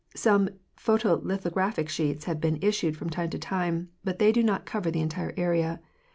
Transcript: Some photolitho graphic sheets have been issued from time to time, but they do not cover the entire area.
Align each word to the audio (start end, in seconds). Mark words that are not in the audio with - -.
Some 0.15 0.49
photolitho 0.75 1.53
graphic 1.53 1.87
sheets 1.87 2.25
have 2.25 2.41
been 2.41 2.57
issued 2.59 2.97
from 2.97 3.11
time 3.11 3.29
to 3.29 3.37
time, 3.37 3.89
but 4.03 4.17
they 4.17 4.31
do 4.31 4.41
not 4.41 4.65
cover 4.65 4.89
the 4.89 4.99
entire 4.99 5.31
area. 5.37 5.79